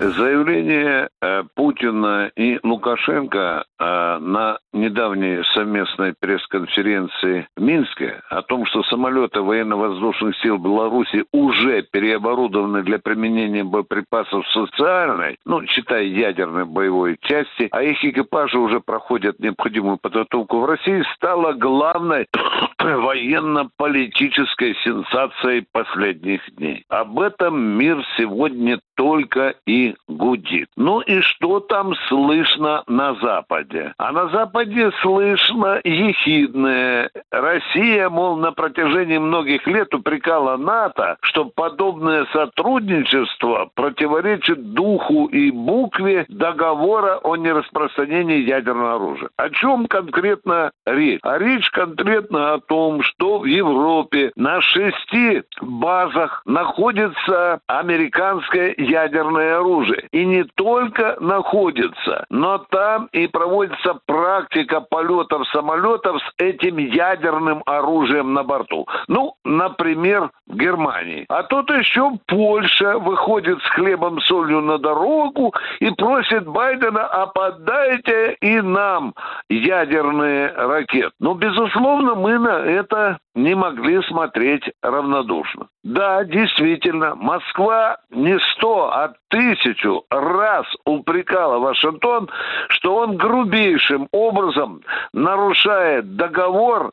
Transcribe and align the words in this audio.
Заявление 0.00 1.08
э, 1.20 1.42
Путина 1.56 2.30
и 2.36 2.60
Лукашенко 2.62 3.64
э, 3.80 4.18
на 4.20 4.58
недавней 4.72 5.42
совместной 5.54 6.14
пресс-конференции 6.18 7.48
в 7.56 7.60
Минске 7.60 8.22
о 8.30 8.42
том, 8.42 8.64
что 8.66 8.84
самолеты 8.84 9.40
военно-воздушных 9.40 10.36
сил 10.38 10.58
Беларуси 10.58 11.24
уже 11.32 11.82
переоборудованы 11.82 12.84
для 12.84 13.00
применения 13.00 13.64
боеприпасов 13.64 14.46
социальной, 14.48 15.36
ну, 15.44 15.66
считай, 15.66 16.06
ядерной 16.06 16.64
боевой 16.64 17.16
части, 17.20 17.66
а 17.72 17.82
их 17.82 18.04
экипажи 18.04 18.58
уже 18.58 18.78
проходят 18.78 19.40
необходимую 19.40 19.98
подготовку 19.98 20.60
в 20.60 20.64
России, 20.66 21.04
стало 21.16 21.54
главной 21.54 22.26
военно-политической 22.78 24.76
сенсацией 24.84 25.66
последних 25.72 26.40
дней. 26.54 26.84
Об 26.88 27.18
этом 27.18 27.60
мир 27.60 28.04
сегодня 28.16 28.78
только 28.98 29.54
и 29.64 29.94
гудит. 30.08 30.68
Ну 30.76 31.00
и 31.00 31.20
что 31.20 31.60
там 31.60 31.94
слышно 32.08 32.82
на 32.88 33.14
Западе? 33.14 33.94
А 33.96 34.10
на 34.10 34.28
Западе 34.30 34.90
слышно 35.02 35.80
ехидное. 35.84 37.08
Россия, 37.30 38.08
мол, 38.08 38.36
на 38.36 38.50
протяжении 38.50 39.18
многих 39.18 39.68
лет 39.68 39.94
упрекала 39.94 40.56
НАТО, 40.56 41.16
что 41.20 41.44
подобное 41.44 42.26
сотрудничество 42.32 43.70
противоречит 43.72 44.74
духу 44.74 45.26
и 45.26 45.52
букве 45.52 46.26
договора 46.28 47.18
о 47.18 47.36
нераспространении 47.36 48.40
ядерного 48.40 48.96
оружия. 48.96 49.30
О 49.36 49.48
чем 49.50 49.86
конкретно 49.86 50.72
речь? 50.84 51.20
А 51.22 51.38
речь 51.38 51.70
конкретно 51.70 52.54
о 52.54 52.58
том, 52.58 53.04
что 53.04 53.38
в 53.38 53.44
Европе 53.44 54.32
на 54.34 54.60
шести 54.60 55.44
базах 55.60 56.42
находится 56.46 57.60
американское 57.68 58.74
ядерное 58.88 59.58
оружие. 59.58 60.08
И 60.12 60.24
не 60.24 60.44
только 60.54 61.16
находится, 61.20 62.24
но 62.30 62.58
там 62.58 63.08
и 63.12 63.26
проводится 63.26 63.98
практика 64.06 64.80
полетов 64.80 65.46
самолетов 65.48 66.20
с 66.22 66.42
этим 66.42 66.78
ядерным 66.78 67.62
оружием 67.66 68.34
на 68.34 68.42
борту. 68.42 68.86
Ну, 69.08 69.34
например, 69.44 70.30
в 70.46 70.56
Германии. 70.56 71.24
А 71.28 71.42
тут 71.42 71.70
еще 71.70 72.12
Польша 72.26 72.98
выходит 72.98 73.60
с 73.62 73.70
хлебом 73.70 74.20
солью 74.20 74.60
на 74.60 74.78
дорогу 74.78 75.54
и 75.80 75.90
просит 75.90 76.46
Байдена, 76.46 77.06
а 77.06 77.26
подайте 77.26 78.36
и 78.40 78.60
нам 78.60 79.14
ядерные 79.48 80.52
ракеты. 80.52 81.12
Ну, 81.20 81.34
безусловно, 81.34 82.14
мы 82.14 82.38
на 82.38 82.58
это 82.58 83.18
не 83.38 83.54
могли 83.54 84.02
смотреть 84.02 84.64
равнодушно. 84.82 85.68
Да, 85.84 86.24
действительно, 86.24 87.14
Москва 87.14 87.98
не 88.10 88.38
сто, 88.52 88.90
а 88.92 89.12
тысячу 89.28 90.04
раз 90.10 90.66
упрекала 90.84 91.58
Вашингтон, 91.58 92.28
что 92.68 92.96
он 92.96 93.16
грубейшим 93.16 94.08
образом 94.12 94.82
нарушает 95.12 96.16
договор 96.16 96.92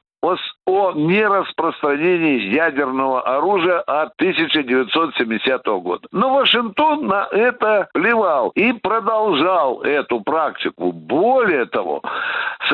о, 0.66 0.92
нераспространении 0.94 2.54
ядерного 2.54 3.22
оружия 3.22 3.80
от 3.82 4.14
1970 4.18 5.66
года. 5.66 6.08
Но 6.12 6.34
Вашингтон 6.34 7.08
на 7.08 7.28
это 7.32 7.88
плевал 7.94 8.50
и 8.50 8.74
продолжал 8.74 9.82
эту 9.82 10.22
практику. 10.22 10.92
Более 10.92 11.66
того, 11.66 12.02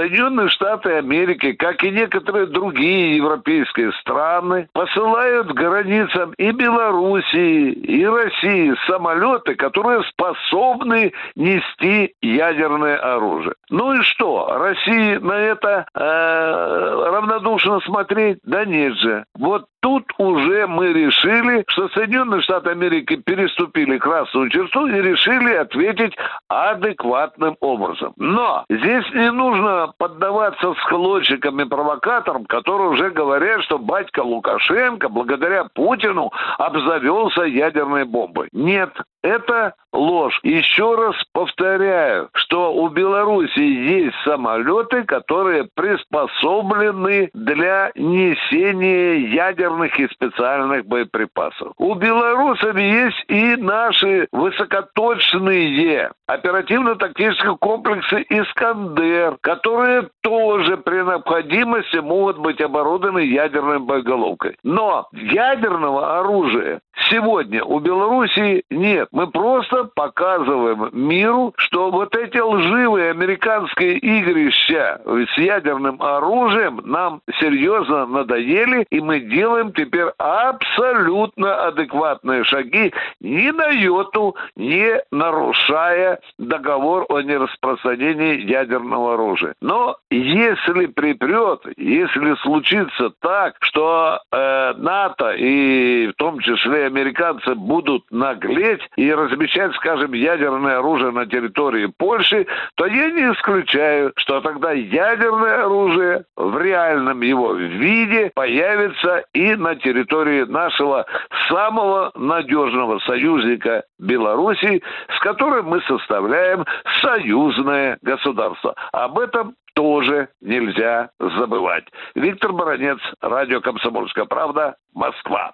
Соединенные 0.01 0.50
Штаты 0.50 0.94
Америки, 0.94 1.51
как 1.51 1.84
и 1.84 1.91
некоторые 1.91 2.47
другие 2.47 3.17
европейские 3.17 3.91
страны, 4.01 4.67
посылают 4.73 5.51
границам 5.51 6.34
и 6.39 6.51
Белоруссии, 6.51 7.72
и 7.72 8.03
России 8.03 8.73
самолеты, 8.88 9.53
которые 9.53 10.01
способны 10.06 11.13
нести 11.35 12.16
ядерное 12.19 12.97
оружие. 12.97 13.53
Ну 13.69 13.94
и 13.94 14.01
что? 14.01 14.57
России 14.57 15.17
на 15.17 15.34
это 15.34 15.85
э, 15.94 16.00
равнодушно 16.01 17.79
смотреть? 17.81 18.39
Да 18.44 18.66
нет 18.66 18.95
же. 18.95 19.25
Вот 19.38 19.66
тут 19.81 20.06
уже 20.18 20.68
мы 20.68 20.94
решили, 20.94 21.64
что 21.68 21.90
Соединенные 21.90 22.42
Штаты 22.42 22.69
Америки 22.69 23.16
переступили 23.16 23.97
красную 23.97 24.50
черту 24.50 24.88
и 24.88 25.02
решили 25.02 25.53
ответить 25.53 26.16
адекватным 26.47 27.58
образом. 27.59 28.14
Но 28.18 28.64
здесь 28.69 29.06
не 29.14 29.31
нужно 29.31 29.94
поддаваться 29.97 30.74
схлочикам 30.75 31.59
и 31.62 31.66
провокаторам, 31.66 32.46
которые 32.46 32.90
уже 32.90 33.09
говорят, 33.09 33.64
что 33.64 33.78
батька 33.78 34.22
Лукашенко 34.22 35.09
благодаря 35.09 35.66
Путину 35.74 36.31
обзавелся 36.58 37.44
ядерной 37.44 38.06
бомбой. 38.06 38.50
Нет, 38.52 38.92
это 39.24 39.76
ложь. 39.94 40.40
Еще 40.44 40.96
раз 40.96 41.16
повторяю, 41.34 42.30
что 42.34 42.74
у 42.74 42.90
Беларуси 42.90 43.59
есть 43.59 44.16
самолеты, 44.24 45.04
которые 45.04 45.68
приспособлены 45.76 47.30
для 47.34 47.92
несения 47.96 49.16
ядерных 49.34 50.00
и 50.00 50.08
специальных 50.08 50.86
боеприпасов. 50.86 51.74
У 51.78 51.94
белорусов 51.96 52.76
есть 52.78 53.24
и 53.28 53.56
наши 53.58 54.28
высокоточные 54.31 56.12
оперативно-тактические 56.28 57.58
комплексы 57.58 58.26
«Искандер», 58.30 59.38
которые 59.42 60.10
тоже 60.22 60.78
при 60.78 61.04
необходимости 61.04 61.98
могут 61.98 62.38
быть 62.38 62.62
оборудованы 62.62 63.20
ядерной 63.20 63.80
боеголовкой. 63.80 64.56
Но 64.64 65.08
ядерного 65.12 66.20
оружия 66.20 66.80
сегодня 67.10 67.64
у 67.64 67.80
Беларуси 67.80 68.64
нет. 68.70 69.10
Мы 69.12 69.28
просто 69.28 69.86
показываем 69.94 70.90
миру, 70.94 71.54
что 71.58 71.92
вот 71.92 72.16
эти 72.16 72.38
лживые 72.38 73.12
американские 73.12 73.98
игрища 73.98 75.02
с 75.06 75.38
ядерным 75.38 76.02
оружием 76.02 76.82
нам 76.86 77.22
серьезно 77.40 78.06
надоели, 78.06 78.86
и 78.90 79.02
мы 79.02 79.20
делаем 79.20 79.74
теперь 79.74 80.08
абсолютно 80.18 81.68
адекватные 81.68 82.46
шаги, 82.46 82.94
ни 83.20 83.52
на 83.52 83.68
йоту 83.70 84.36
не 84.56 85.02
нарушая 85.12 86.20
договор 86.38 87.06
о 87.10 87.22
нераспространении 87.22 88.50
ядерного 88.50 89.16
оружия. 89.16 89.56
Но 89.62 89.98
если 90.10 90.86
припрет, 90.86 91.62
если 91.76 92.36
случится 92.42 93.12
так, 93.20 93.56
что 93.60 94.20
э, 94.32 94.74
НАТО 94.78 95.32
и 95.32 96.08
в 96.08 96.14
том 96.14 96.40
числе 96.40 96.86
американцы 96.86 97.56
будут 97.56 98.06
наглеть 98.10 98.82
и 99.01 99.12
размещать, 99.12 99.73
скажем, 99.78 100.13
ядерное 100.13 100.78
оружие 100.78 101.12
на 101.12 101.25
территории 101.25 101.91
Польши, 101.97 102.45
то 102.75 102.85
я 102.85 103.09
не 103.09 103.34
исключаю, 103.34 104.13
что 104.16 104.41
тогда 104.41 104.73
ядерное 104.73 105.63
оружие 105.63 106.25
в 106.35 106.56
реальном 106.59 107.22
его 107.22 107.53
виде 107.53 108.31
появится 108.35 109.23
и 109.34 109.56
на 109.56 109.75
территории 109.75 110.44
нашего 110.44 111.07
самого 111.50 112.12
надежного 112.13 113.00
союзника 113.00 113.84
Беларуси, 113.97 114.83
с 115.15 115.19
которым 115.21 115.65
мы 115.65 115.81
составляем 115.81 116.63
союзное 117.01 117.97
государство. 118.04 118.75
Об 118.92 119.18
этом 119.18 119.56
тоже 119.74 120.30
нельзя 120.42 121.09
забывать. 121.19 121.86
Виктор 122.13 122.54
Баранец, 122.54 123.00
радио 123.19 123.62
«Комсомольская 123.62 124.25
правда», 124.25 124.75
Москва. 124.94 125.54